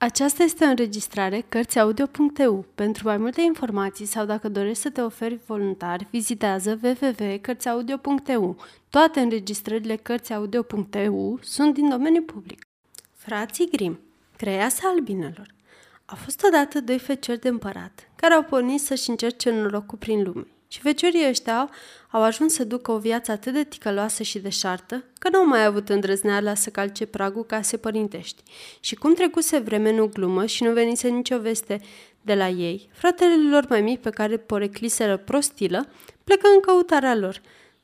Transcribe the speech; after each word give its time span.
Aceasta 0.00 0.42
este 0.42 0.64
o 0.64 0.68
înregistrare 0.68 1.44
Cărțiaudio.eu. 1.48 2.64
Pentru 2.74 3.06
mai 3.06 3.16
multe 3.16 3.40
informații 3.40 4.06
sau 4.06 4.24
dacă 4.24 4.48
dorești 4.48 4.82
să 4.82 4.90
te 4.90 5.00
oferi 5.00 5.40
voluntar, 5.46 6.06
vizitează 6.10 6.78
www.cărțiaudio.eu. 6.82 8.56
Toate 8.90 9.20
înregistrările 9.20 9.96
Cărțiaudio.eu 9.96 11.38
sunt 11.42 11.74
din 11.74 11.88
domeniu 11.88 12.22
public. 12.22 12.62
Frații 13.14 13.68
Grim, 13.70 14.00
Creasa 14.36 14.88
albinelor 14.88 15.54
A 16.04 16.14
fost 16.14 16.44
odată 16.46 16.80
doi 16.80 16.98
feciori 16.98 17.40
de 17.40 17.48
împărat, 17.48 18.10
care 18.16 18.34
au 18.34 18.42
pornit 18.42 18.80
să-și 18.80 19.10
încerce 19.10 19.50
norocul 19.50 19.98
prin 19.98 20.22
lume. 20.22 20.46
Și 20.68 20.80
feciorii 20.80 21.28
ăștia 21.28 21.70
au 22.10 22.22
ajuns 22.22 22.52
să 22.54 22.64
ducă 22.64 22.92
o 22.92 22.98
viață 22.98 23.32
atât 23.32 23.52
de 23.52 23.64
ticăloasă 23.64 24.22
și 24.22 24.38
deșartă, 24.38 25.04
că 25.18 25.28
nu 25.28 25.38
au 25.38 25.46
mai 25.46 25.64
avut 25.64 25.88
îndrăzneala 25.88 26.54
să 26.54 26.70
calce 26.70 27.06
pragul 27.06 27.44
case 27.44 27.76
părintești. 27.76 28.42
Și 28.80 28.94
cum 28.94 29.14
trecuse 29.14 29.58
vreme 29.58 29.92
nu 29.92 30.06
glumă 30.06 30.46
și 30.46 30.62
nu 30.62 30.72
venise 30.72 31.08
nicio 31.08 31.38
veste 31.38 31.80
de 32.22 32.34
la 32.34 32.48
ei, 32.48 32.88
fratele 32.92 33.50
lor 33.50 33.66
mai 33.68 33.80
mic 33.80 34.00
pe 34.00 34.10
care 34.10 34.36
porecliseră 34.36 35.16
prostilă, 35.16 35.88
plecă 36.24 36.48
în 36.54 36.60
căutarea 36.60 37.14
lor. 37.14 37.40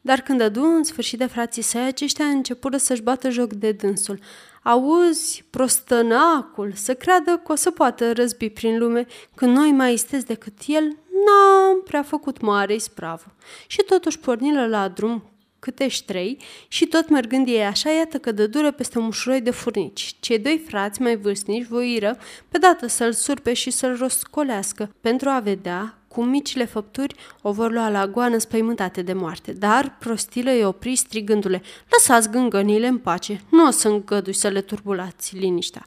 Dar 0.07 0.21
când 0.21 0.41
adu 0.41 0.63
în 0.63 0.85
sfârșit 0.85 1.19
de 1.19 1.27
frații 1.27 1.63
săi, 1.63 1.85
aceștia 1.85 2.25
începură 2.25 2.77
să-și 2.77 3.03
bată 3.03 3.31
joc 3.31 3.53
de 3.53 3.73
dânsul. 3.73 4.19
Auzi, 4.63 5.45
prostănacul, 5.51 6.73
să 6.75 6.95
creadă 6.95 7.41
că 7.45 7.53
o 7.53 7.55
să 7.55 7.71
poată 7.71 8.13
răzbi 8.13 8.49
prin 8.49 8.79
lume 8.79 9.07
când 9.35 9.57
noi 9.57 9.73
mai 9.73 9.93
isteți 9.93 10.27
decât 10.27 10.53
el, 10.67 10.85
n-am 11.25 11.83
prea 11.85 12.03
făcut 12.03 12.41
mare 12.41 12.75
ispravă. 12.75 13.35
Și 13.67 13.83
totuși 13.87 14.19
pornilă 14.19 14.67
la 14.67 14.89
drum 14.89 15.23
câte 15.59 15.87
trei 16.07 16.39
și 16.69 16.87
tot 16.87 17.09
mergând 17.09 17.49
ei 17.49 17.65
așa, 17.65 17.91
iată 17.91 18.19
că 18.19 18.33
dă 18.33 18.47
dură 18.47 18.71
peste 18.71 18.99
un 18.99 19.05
mușuroi 19.05 19.41
de 19.41 19.51
furnici. 19.51 20.16
Cei 20.21 20.39
doi 20.39 20.63
frați 20.66 21.02
mai 21.02 21.16
vârstnici 21.16 21.66
voiră 21.66 22.19
pe 22.49 22.59
dată 22.59 22.87
să-l 22.87 23.13
surpe 23.13 23.52
și 23.52 23.71
să-l 23.71 23.97
roscolească 23.97 24.95
pentru 25.01 25.29
a 25.29 25.39
vedea 25.39 25.99
cum 26.15 26.29
micile 26.29 26.65
făpturi 26.65 27.15
o 27.43 27.52
vor 27.52 27.73
lua 27.73 27.88
la 27.88 28.07
goană 28.07 28.38
spăimântate 28.38 29.02
de 29.02 29.12
moarte. 29.12 29.52
Dar 29.52 29.96
prostilă 29.98 30.51
îi 30.51 30.65
opri 30.65 30.96
strigându-le, 30.96 31.62
lăsați 31.90 32.30
gângănile 32.30 32.87
în 32.87 32.98
pace, 32.98 33.40
nu 33.51 33.66
o 33.66 33.71
să 33.71 33.88
îngădui 33.88 34.32
să 34.32 34.48
le 34.48 34.60
turbulați 34.60 35.37
liniștea. 35.37 35.84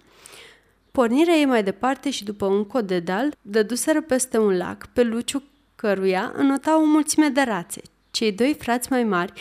Pornirea 0.92 1.34
ei 1.34 1.46
mai 1.46 1.64
departe 1.64 2.10
și 2.10 2.24
după 2.24 2.46
un 2.46 2.66
cod 2.66 2.88
de 2.88 3.00
deal, 3.00 3.36
dăduseră 3.42 4.02
peste 4.02 4.38
un 4.38 4.58
lac, 4.58 4.86
pe 4.94 5.04
luciu 5.04 5.44
căruia 5.76 6.34
înota 6.36 6.78
o 6.78 6.86
mulțime 6.86 7.28
de 7.28 7.42
rațe. 7.42 7.82
Cei 8.12 8.32
doi 8.32 8.56
frați 8.60 8.92
mai 8.92 9.04
mari 9.04 9.34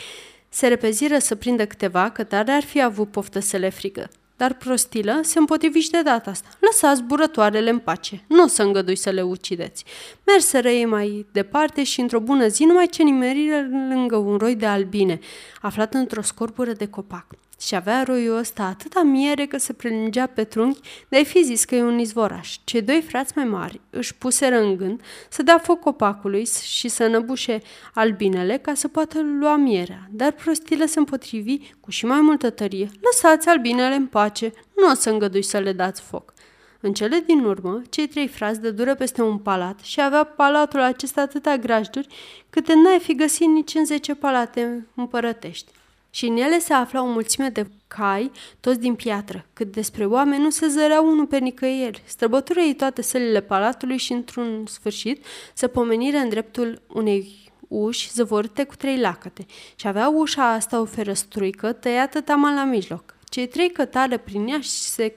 se 0.49 0.67
repeziră 0.67 1.17
să 1.17 1.35
prindă 1.35 1.65
câteva, 1.65 2.09
că 2.09 2.23
tare 2.23 2.51
ar 2.51 2.63
fi 2.63 2.81
avut 2.81 3.11
poftă 3.11 3.39
să 3.39 3.57
le 3.57 3.69
frigă. 3.69 4.09
Dar 4.37 4.53
prostilă 4.53 5.19
se 5.23 5.39
împotrivi 5.39 5.79
și 5.79 5.89
de 5.89 6.01
data 6.01 6.29
asta. 6.29 6.47
Lăsați 6.59 7.03
burătoarele 7.03 7.69
în 7.69 7.79
pace, 7.79 8.23
nu 8.27 8.43
o 8.43 8.47
să 8.47 8.63
îngădui 8.63 8.95
să 8.95 9.09
le 9.09 9.21
ucideți. 9.21 9.85
Merseră 10.25 10.69
ei 10.69 10.85
mai 10.85 11.25
departe 11.31 11.83
și 11.83 11.99
într-o 11.99 12.19
bună 12.19 12.47
zi 12.47 12.63
numai 12.63 12.87
ce 12.87 13.03
nimeriră 13.03 13.67
lângă 13.69 14.15
un 14.15 14.37
roi 14.37 14.55
de 14.55 14.65
albine, 14.65 15.19
aflat 15.61 15.93
într-o 15.93 16.21
scorbură 16.21 16.71
de 16.71 16.87
copac. 16.87 17.25
Și 17.59 17.75
avea 17.75 18.03
roiul 18.03 18.37
ăsta 18.37 18.63
atâta 18.63 19.01
miere 19.01 19.45
că 19.45 19.57
se 19.57 19.73
prelungea 19.73 20.25
pe 20.25 20.43
trunchi, 20.43 20.79
de-ai 21.09 21.25
fi 21.25 21.43
zis 21.43 21.65
că 21.65 21.75
e 21.75 21.83
un 21.83 21.99
izvoraș. 21.99 22.57
Cei 22.63 22.81
doi 22.81 23.01
frați 23.01 23.33
mai 23.35 23.45
mari 23.45 23.81
își 23.89 24.15
puseră 24.15 24.59
în 24.59 24.77
gând 24.77 25.01
să 25.29 25.43
dea 25.43 25.57
foc 25.57 25.79
copacului 25.79 26.45
și 26.45 26.87
să 26.87 27.07
năbușe 27.07 27.61
albinele 27.93 28.57
ca 28.57 28.73
să 28.73 28.87
poată 28.87 29.21
lua 29.39 29.55
mierea, 29.55 30.07
dar 30.11 30.31
prostile 30.31 30.85
se 30.85 30.99
împotrivi 30.99 31.57
cu 31.79 31.91
și 31.91 32.05
mai 32.05 32.21
multă 32.21 32.49
tărie. 32.49 32.89
Lăsați 33.01 33.47
albinele 33.47 33.95
în 33.95 34.05
pace, 34.05 34.53
nu 34.75 34.91
o 34.91 34.93
să 34.93 35.09
îngădui 35.09 35.43
să 35.43 35.57
le 35.57 35.71
dați 35.71 36.01
foc. 36.01 36.33
În 36.79 36.93
cele 36.93 37.23
din 37.25 37.43
urmă, 37.43 37.81
cei 37.89 38.07
trei 38.07 38.27
frați 38.27 38.61
de 38.61 38.71
dură 38.71 38.95
peste 38.95 39.21
un 39.21 39.37
palat 39.37 39.79
și 39.79 40.01
avea 40.01 40.23
palatul 40.23 40.79
acesta 40.79 41.21
atâtea 41.21 41.57
grajduri 41.57 42.07
câte 42.49 42.73
n-ai 42.73 42.99
fi 42.99 43.15
găsit 43.15 43.47
nici 43.47 43.73
în 43.73 43.85
zece 43.85 44.15
palate 44.15 44.87
împărătești 44.95 45.71
și 46.17 46.25
în 46.25 46.37
ele 46.37 46.59
se 46.59 46.73
afla 46.73 47.01
o 47.01 47.05
mulțime 47.05 47.49
de 47.49 47.67
cai, 47.87 48.31
toți 48.59 48.79
din 48.79 48.95
piatră, 48.95 49.45
cât 49.53 49.71
despre 49.71 50.05
oameni 50.05 50.43
nu 50.43 50.49
se 50.49 50.67
zărea 50.67 51.01
unul 51.01 51.25
pe 51.25 51.37
nicăieri. 51.37 52.01
Străbătură 52.05 52.59
ei 52.59 52.73
toate 52.73 53.01
sălile 53.01 53.41
palatului 53.41 53.97
și, 53.97 54.11
într-un 54.11 54.65
sfârșit, 54.65 55.25
se 55.53 55.67
pomenire 55.67 56.17
în 56.17 56.29
dreptul 56.29 56.81
unei 56.87 57.51
uși 57.67 58.11
zăvorite 58.11 58.63
cu 58.63 58.75
trei 58.75 58.99
lacăte 58.99 59.45
și 59.75 59.87
avea 59.87 60.09
ușa 60.09 60.51
asta 60.51 60.79
o 60.79 60.85
ferăstruică 60.85 61.73
tăiată 61.73 62.21
taman 62.21 62.55
la 62.55 62.63
mijloc. 62.63 63.15
Cei 63.29 63.47
trei 63.47 63.71
cătară 63.71 64.17
prin 64.17 64.47
ea 64.47 64.59
și 64.59 64.69
se 64.69 65.15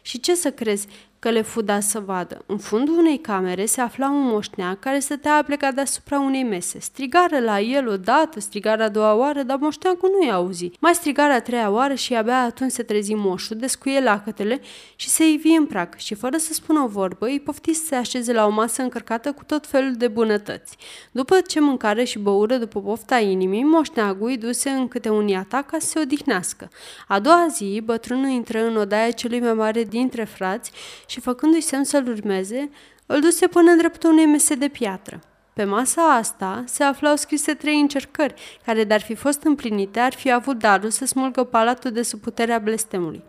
și 0.00 0.20
ce 0.20 0.34
să 0.34 0.50
crezi? 0.50 0.86
Că 1.22 1.30
le 1.30 1.42
fuda 1.42 1.80
să 1.80 2.00
vadă. 2.00 2.42
În 2.46 2.58
fundul 2.58 2.98
unei 2.98 3.18
camere 3.18 3.64
se 3.64 3.80
afla 3.80 4.10
un 4.10 4.22
moșneac 4.22 4.78
care 4.78 4.98
stătea 4.98 5.42
plecat 5.46 5.74
deasupra 5.74 6.20
unei 6.20 6.42
mese. 6.42 6.80
Strigară 6.80 7.38
la 7.38 7.60
el 7.60 7.88
odată, 7.88 8.40
strigară 8.40 8.82
a 8.82 8.88
doua 8.88 9.14
oară, 9.14 9.42
dar 9.42 9.56
moșneacul 9.60 10.10
nu-i 10.18 10.30
auzi. 10.30 10.70
Mai 10.80 10.94
strigară 10.94 11.32
a 11.32 11.40
treia 11.40 11.70
oară 11.70 11.94
și 11.94 12.14
abia 12.14 12.42
atunci 12.42 12.70
se 12.70 12.82
trezi 12.82 13.14
moșul, 13.14 13.56
descuie 13.56 14.00
lacătele 14.00 14.60
și 14.96 15.08
se 15.08 15.28
ivi 15.28 15.48
în 15.48 15.66
prag 15.66 15.94
și 15.96 16.14
fără 16.14 16.36
să 16.36 16.52
spună 16.52 16.80
o 16.80 16.86
vorbă, 16.86 17.26
îi 17.26 17.40
pofti 17.40 17.72
să 17.72 17.84
se 17.84 17.94
așeze 17.94 18.32
la 18.32 18.46
o 18.46 18.50
masă 18.50 18.82
încărcată 18.82 19.32
cu 19.32 19.44
tot 19.44 19.66
felul 19.66 19.92
de 19.92 20.08
bunătăți. 20.08 20.76
După 21.12 21.40
ce 21.40 21.60
mâncare 21.60 22.04
și 22.04 22.18
băură 22.18 22.56
după 22.56 22.80
pofta 22.80 23.18
inimii, 23.18 23.64
moșneagul 23.64 24.28
îi 24.28 24.36
duse 24.36 24.70
în 24.70 24.88
câte 24.88 25.08
un 25.08 25.28
iata 25.28 25.62
ca 25.62 25.76
să 25.78 25.86
se 25.86 25.98
odihnească. 26.00 26.68
A 27.08 27.18
doua 27.18 27.46
zi, 27.50 27.80
bătrânul 27.84 28.30
intră 28.30 28.66
în 28.66 28.76
odaia 28.76 29.10
celui 29.10 29.40
mai 29.40 29.52
mare 29.52 29.84
dintre 29.84 30.24
frați 30.24 30.72
și 31.12 31.20
făcându-i 31.20 31.60
semn 31.60 31.84
să-l 31.84 32.08
urmeze, 32.08 32.70
îl 33.06 33.20
duse 33.20 33.46
până 33.46 33.70
în 33.70 33.76
dreptul 33.78 34.10
unei 34.10 34.26
mese 34.26 34.54
de 34.54 34.68
piatră. 34.68 35.20
Pe 35.52 35.64
masa 35.64 36.02
asta 36.02 36.64
se 36.66 36.82
aflau 36.82 37.16
scrise 37.16 37.54
trei 37.54 37.80
încercări, 37.80 38.34
care, 38.64 38.84
dar 38.84 39.00
fi 39.00 39.14
fost 39.14 39.42
împlinite, 39.42 40.00
ar 40.00 40.12
fi 40.12 40.30
avut 40.32 40.58
darul 40.58 40.90
să 40.90 41.04
smulgă 41.04 41.44
palatul 41.44 41.90
de 41.90 42.02
sub 42.02 42.20
puterea 42.20 42.58
blestemului. 42.58 43.22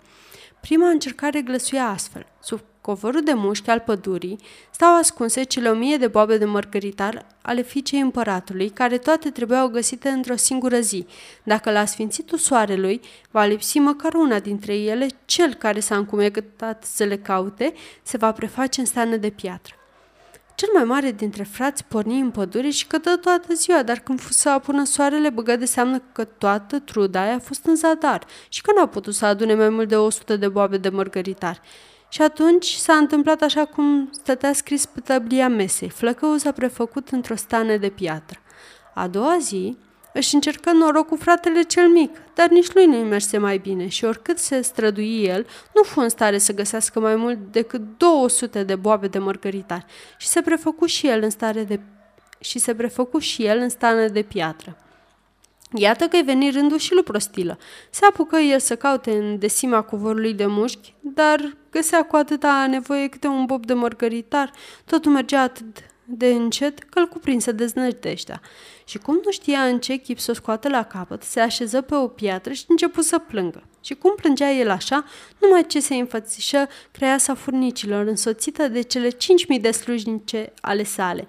Prima 0.61 0.89
încercare 0.89 1.41
glăsuia 1.41 1.85
astfel. 1.85 2.25
Sub 2.39 2.59
covorul 2.83 3.23
de 3.23 3.33
mușchi 3.33 3.69
al 3.69 3.79
pădurii 3.79 4.39
stau 4.71 4.97
ascunse 4.97 5.43
cele 5.43 5.69
o 5.69 5.73
mie 5.73 5.97
de 5.97 6.07
boabe 6.07 6.37
de 6.37 6.45
mărgăritar 6.45 7.25
ale 7.41 7.61
fiicei 7.61 7.99
împăratului, 7.99 8.69
care 8.69 8.97
toate 8.97 9.29
trebuiau 9.29 9.67
găsite 9.67 10.09
într-o 10.09 10.35
singură 10.35 10.79
zi. 10.79 11.05
Dacă 11.43 11.71
la 11.71 11.85
sfințitul 11.85 12.37
soarelui 12.37 13.01
va 13.31 13.45
lipsi 13.45 13.79
măcar 13.79 14.13
una 14.13 14.39
dintre 14.39 14.75
ele, 14.75 15.07
cel 15.25 15.53
care 15.53 15.79
s-a 15.79 15.95
încumegătat 15.95 16.83
să 16.83 17.03
le 17.03 17.17
caute 17.17 17.73
se 18.01 18.17
va 18.17 18.31
preface 18.31 18.79
în 18.79 18.85
stană 18.85 19.15
de 19.15 19.29
piatră. 19.29 19.75
Cel 20.55 20.69
mai 20.73 20.83
mare 20.83 21.11
dintre 21.11 21.43
frați 21.43 21.83
porni 21.83 22.19
în 22.19 22.31
pădure 22.31 22.69
și 22.69 22.87
cătă 22.87 23.17
toată 23.17 23.53
ziua, 23.53 23.83
dar 23.83 23.99
când 23.99 24.19
fu 24.19 24.31
să 24.31 24.49
apună 24.49 24.83
soarele, 24.83 25.29
băgă 25.29 25.55
de 25.55 25.65
seamnă 25.65 26.01
că 26.11 26.23
toată 26.23 26.79
truda 26.79 27.21
aia 27.21 27.35
a 27.35 27.39
fost 27.39 27.65
în 27.65 27.75
zadar 27.75 28.25
și 28.49 28.61
că 28.61 28.71
n-a 28.75 28.87
putut 28.87 29.13
să 29.13 29.25
adune 29.25 29.53
mai 29.53 29.69
mult 29.69 29.87
de 29.87 29.95
100 29.95 30.35
de 30.35 30.47
boabe 30.47 30.77
de 30.77 30.89
mărgăritar. 30.89 31.61
Și 32.13 32.21
atunci 32.21 32.65
s-a 32.65 32.93
întâmplat 32.93 33.41
așa 33.41 33.65
cum 33.65 34.09
stătea 34.11 34.53
scris 34.53 34.85
pe 34.85 34.99
tăblia 34.99 35.49
mesei. 35.49 35.89
Flăcăul 35.89 36.37
s-a 36.37 36.51
prefăcut 36.51 37.09
într-o 37.09 37.35
stană 37.35 37.77
de 37.77 37.89
piatră. 37.89 38.39
A 38.93 39.07
doua 39.07 39.37
zi 39.39 39.77
își 40.13 40.35
încercă 40.35 40.71
noroc 40.71 41.07
cu 41.07 41.15
fratele 41.15 41.61
cel 41.61 41.87
mic, 41.87 42.17
dar 42.33 42.49
nici 42.49 42.73
lui 42.73 42.85
nu 42.85 42.97
merse 42.97 43.37
mai 43.37 43.57
bine 43.57 43.87
și 43.87 44.05
oricât 44.05 44.37
se 44.37 44.61
strădui 44.61 45.23
el, 45.23 45.45
nu 45.75 45.83
fu 45.83 45.99
în 45.99 46.09
stare 46.09 46.37
să 46.37 46.53
găsească 46.53 46.99
mai 46.99 47.15
mult 47.15 47.37
decât 47.51 47.81
200 47.97 48.63
de 48.63 48.75
boabe 48.75 49.07
de 49.07 49.19
mărgăritar 49.19 49.85
și 50.17 50.27
se 50.27 50.41
prefăcu 50.41 50.85
și 50.85 51.07
el 51.07 51.23
în 51.23 51.29
stare 51.29 51.63
de 51.63 51.79
și 52.39 52.59
se 52.59 52.75
prefăcu 52.75 53.19
și 53.19 53.45
el 53.45 53.57
în 53.57 53.69
stană 53.69 54.07
de 54.07 54.21
piatră. 54.21 54.77
Iată 55.75 56.07
că-i 56.07 56.21
veni 56.21 56.49
rândul 56.49 56.77
și 56.77 56.93
lui 56.93 57.03
Prostilă. 57.03 57.57
Se 57.89 58.05
apucă 58.05 58.37
el 58.37 58.59
să 58.59 58.75
caute 58.75 59.11
în 59.11 59.39
desima 59.39 59.81
covorului 59.81 60.33
de 60.33 60.45
mușchi, 60.45 60.93
dar 60.99 61.57
găsea 61.71 62.05
cu 62.05 62.15
atâta 62.15 62.65
nevoie 62.69 63.07
câte 63.07 63.27
un 63.27 63.45
bob 63.45 63.65
de 63.65 63.73
mărgăritar. 63.73 64.51
Totul 64.85 65.11
mergea 65.11 65.41
atât 65.41 65.77
de 66.05 66.27
încet 66.27 66.79
că 66.79 66.99
îl 66.99 67.07
cuprinse 67.07 67.51
deznădejdea. 67.51 68.41
Și 68.85 68.97
cum 68.97 69.21
nu 69.25 69.31
știa 69.31 69.59
în 69.59 69.79
ce 69.79 69.95
chip 69.95 70.19
să 70.19 70.31
o 70.31 70.33
scoată 70.33 70.69
la 70.69 70.83
capăt, 70.83 71.23
se 71.23 71.39
așeză 71.39 71.81
pe 71.81 71.95
o 71.95 72.07
piatră 72.07 72.53
și 72.53 72.65
începu 72.67 73.01
să 73.01 73.19
plângă. 73.19 73.63
Și 73.83 73.93
cum 73.93 74.15
plângea 74.15 74.51
el 74.51 74.69
așa, 74.69 75.05
numai 75.41 75.65
ce 75.67 75.79
se 75.79 75.95
înfățișă 75.95 76.67
creasa 76.91 77.35
furnicilor, 77.35 78.07
însoțită 78.07 78.67
de 78.67 78.81
cele 78.81 79.09
cinci 79.09 79.47
mii 79.47 79.59
de 79.59 79.71
slujnice 79.71 80.53
ale 80.61 80.83
sale. 80.83 81.27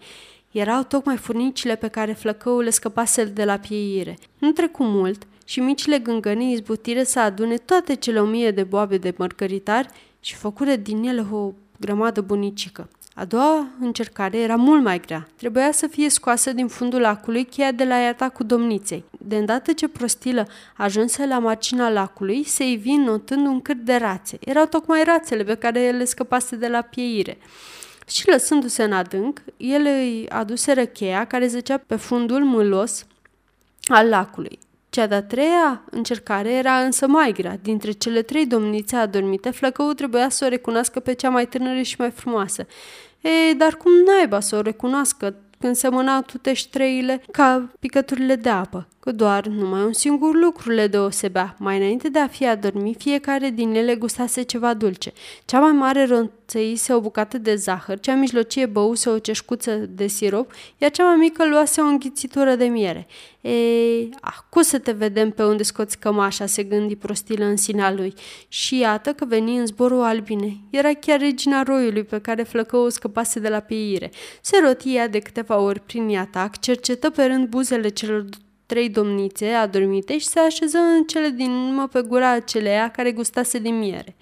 Erau 0.55 0.83
tocmai 0.83 1.17
furnicile 1.17 1.75
pe 1.75 1.89
care 1.89 2.12
flăcăul 2.12 2.62
le 2.62 2.71
scăpase 2.71 3.25
de 3.25 3.45
la 3.45 3.56
pieire. 3.56 4.19
Nu 4.39 4.53
trecu 4.53 4.83
mult 4.83 5.27
și 5.45 5.61
micile 5.61 5.99
gângănii 5.99 6.53
izbutire 6.53 7.05
să 7.05 7.21
adune 7.21 7.56
toate 7.56 7.95
cele 7.95 8.21
o 8.21 8.25
mie 8.25 8.51
de 8.51 8.62
boabe 8.62 8.97
de 8.97 9.15
mărgăritari 9.17 9.89
și 10.21 10.35
făcură 10.35 10.77
din 10.77 11.03
ele 11.05 11.27
o 11.31 11.53
grămadă 11.81 12.21
bunicică. 12.21 12.89
A 13.15 13.25
doua 13.25 13.67
încercare 13.81 14.39
era 14.39 14.56
mult 14.56 14.83
mai 14.83 15.01
grea. 15.01 15.29
Trebuia 15.37 15.73
să 15.73 15.87
fie 15.87 16.09
scoasă 16.09 16.53
din 16.53 16.67
fundul 16.67 17.00
lacului 17.00 17.45
cheia 17.45 17.73
de 17.73 17.85
la 17.85 17.97
iata 17.97 18.29
cu 18.29 18.43
domniței. 18.43 19.05
De 19.19 19.37
îndată 19.37 19.73
ce 19.73 19.89
prostilă 19.89 20.47
ajunse 20.77 21.27
la 21.27 21.39
marginea 21.39 21.89
lacului, 21.89 22.45
se 22.45 22.71
ivi 22.71 22.93
notând 22.93 23.47
un 23.47 23.61
cât 23.61 23.77
de 23.77 23.95
rațe. 23.95 24.39
Erau 24.41 24.67
tocmai 24.67 25.05
rațele 25.05 25.45
pe 25.45 25.55
care 25.55 25.91
le 25.91 26.05
scăpase 26.05 26.57
de 26.57 26.69
la 26.69 26.81
pieire. 26.81 27.39
Și 28.06 28.29
lăsându-se 28.29 28.83
în 28.83 28.93
adânc, 28.93 29.43
el 29.56 29.85
îi 29.85 30.29
aduse 30.29 30.85
cheia 30.85 31.25
care 31.25 31.47
zăcea 31.47 31.79
pe 31.79 31.97
fundul 31.97 32.45
mâlos 32.45 33.06
al 33.85 34.09
lacului. 34.09 34.59
Cea 34.91 35.06
de-a 35.06 35.23
treia 35.23 35.83
încercare 35.91 36.53
era 36.53 36.79
însă 36.79 37.06
mai 37.06 37.33
grea. 37.33 37.59
Dintre 37.62 37.91
cele 37.91 38.23
trei 38.23 38.47
domnițe 38.47 38.97
adormite, 38.97 39.51
Flăcău 39.51 39.93
trebuia 39.93 40.29
să 40.29 40.45
o 40.45 40.49
recunoască 40.49 41.01
pe 41.01 41.12
cea 41.12 41.29
mai 41.29 41.47
tânără 41.47 41.83
și 41.83 41.95
mai 41.99 42.11
frumoasă. 42.11 42.67
E, 43.21 43.53
dar 43.53 43.77
cum 43.77 43.93
naiba 43.93 44.41
să 44.41 44.57
o 44.57 44.61
recunoască 44.61 45.35
când 45.59 45.77
semănau 45.77 46.23
tutești 46.23 46.71
treile 46.71 47.23
ca 47.31 47.69
picăturile 47.81 48.37
de 48.37 48.49
apă? 48.49 48.89
Că 49.05 49.12
doar 49.12 49.47
numai 49.47 49.83
un 49.83 49.93
singur 49.93 50.35
lucru 50.35 50.71
le 50.71 50.87
deosebea. 50.87 51.56
Mai 51.59 51.77
înainte 51.77 52.09
de 52.09 52.19
a 52.19 52.27
fi 52.27 52.47
adormit, 52.47 53.01
fiecare 53.01 53.51
din 53.51 53.75
ele 53.75 53.95
gustase 53.95 54.43
ceva 54.43 54.75
dulce. 54.75 55.12
Cea 55.45 55.61
mai 55.61 55.73
mare 55.73 56.05
ronțăise 56.05 56.93
o 56.93 57.01
bucată 57.01 57.39
de 57.39 57.55
zahăr, 57.55 58.01
cea 58.01 58.15
mijlocie 58.15 58.67
băuse 58.67 59.09
o 59.09 59.19
ceșcuță 59.19 59.77
de 59.77 60.06
sirop, 60.06 60.53
iar 60.79 60.91
cea 60.91 61.05
mai 61.05 61.17
mică 61.17 61.49
luase 61.49 61.81
o 61.81 61.85
înghițitură 61.85 62.55
de 62.55 62.65
miere. 62.65 63.06
Ei, 63.41 64.11
acum 64.21 64.62
să 64.62 64.79
te 64.79 64.93
vedem 64.93 65.31
pe 65.31 65.45
unde 65.45 65.62
scoți 65.62 65.99
cămașa, 65.99 66.47
se 66.47 66.62
gândi 66.62 66.97
prostilă 66.97 67.45
în 67.45 67.57
sinea 67.57 67.93
lui. 67.93 68.15
Și 68.49 68.79
iată 68.79 69.12
că 69.12 69.25
veni 69.25 69.57
în 69.57 69.67
zborul 69.67 70.03
albine. 70.03 70.57
Era 70.71 70.93
chiar 70.93 71.19
regina 71.19 71.62
roiului 71.62 72.05
pe 72.05 72.21
care 72.21 72.43
flăcăul 72.43 72.91
scăpase 72.91 73.41
de 73.41 73.49
la 73.49 73.61
pieire. 73.61 74.11
Se 74.41 74.57
rotia 74.67 75.09
de 75.09 75.19
câteva 75.19 75.59
ori 75.59 75.81
prin 75.81 76.17
atac, 76.17 76.61
cercetă 76.61 77.11
pe 77.11 77.25
rând 77.25 77.49
buzele 77.49 77.89
celor 77.89 78.25
trei 78.66 78.88
domnițe 78.88 79.46
adormite 79.46 80.19
și 80.19 80.26
se 80.26 80.38
așeză 80.38 80.78
în 80.78 81.05
cele 81.05 81.28
din 81.28 81.50
urmă 81.50 81.88
pe 81.88 82.02
gura 82.02 82.31
aceleia 82.31 82.90
care 82.90 83.12
gustase 83.12 83.58
de 83.58 83.69
miere. 83.69 84.16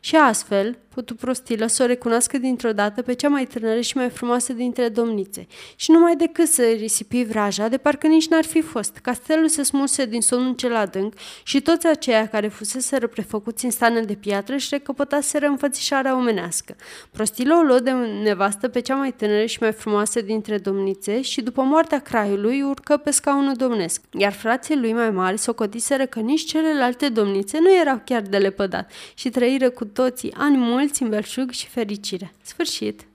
Și 0.00 0.16
astfel, 0.16 0.78
putu 0.88 1.14
prostilă 1.14 1.66
să 1.66 1.82
o 1.82 1.86
recunoască 1.86 2.38
dintr-o 2.38 2.72
dată 2.72 3.02
pe 3.02 3.12
cea 3.12 3.28
mai 3.28 3.44
tânără 3.44 3.80
și 3.80 3.96
mai 3.96 4.08
frumoasă 4.08 4.52
dintre 4.52 4.88
domnițe. 4.88 5.46
Și 5.76 5.90
numai 5.90 6.16
decât 6.16 6.48
să 6.48 6.62
risipi 6.62 7.24
vraja, 7.24 7.68
de 7.68 7.76
parcă 7.76 8.06
nici 8.06 8.28
n-ar 8.28 8.44
fi 8.44 8.60
fost. 8.60 8.96
Castelul 9.02 9.48
se 9.48 9.62
smulse 9.62 10.04
din 10.04 10.20
somnul 10.20 10.54
cel 10.54 10.76
adânc 10.76 11.14
și 11.42 11.60
toți 11.60 11.86
aceia 11.86 12.28
care 12.28 12.48
fusese 12.48 13.06
prefăcuți 13.06 13.64
în 13.64 13.70
stană 13.70 14.00
de 14.00 14.14
piatră 14.14 14.56
și 14.56 14.68
recăpătaseră 14.70 15.46
înfățișarea 15.46 16.16
omenească. 16.16 16.76
Prostilă 17.10 17.54
o 17.54 17.62
luă 17.62 17.78
de 17.78 17.90
nevastă 18.22 18.68
pe 18.68 18.80
cea 18.80 18.94
mai 18.94 19.12
tânără 19.12 19.44
și 19.44 19.58
mai 19.60 19.72
frumoasă 19.72 20.20
dintre 20.20 20.58
domnițe 20.58 21.20
și 21.20 21.40
după 21.40 21.62
moartea 21.62 21.98
craiului 21.98 22.62
urcă 22.62 22.96
pe 22.96 23.10
scaunul 23.10 23.54
domnesc. 23.54 24.00
Iar 24.18 24.32
frații 24.32 24.78
lui 24.78 24.92
mai 24.92 25.10
mari 25.10 25.38
socotiseră 25.38 26.06
că 26.06 26.20
nici 26.20 26.44
celelalte 26.44 27.08
domnițe 27.08 27.58
nu 27.58 27.74
erau 27.74 28.02
chiar 28.04 28.22
de 28.22 28.36
lepădat 28.36 28.90
și 29.14 29.28
trăiră 29.28 29.70
cu 29.70 29.84
toții 29.92 30.32
ani 30.32 30.56
mulți 30.56 31.02
în 31.02 31.08
belșug 31.08 31.50
și 31.50 31.66
fericire. 31.66 32.32
Sfârșit! 32.42 33.09